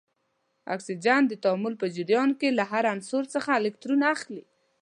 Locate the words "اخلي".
4.13-4.43